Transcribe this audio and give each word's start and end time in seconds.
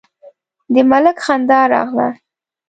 د 0.73 0.75
ملک 0.89 1.17
خندا 1.25 1.59
راغله: 1.73 2.09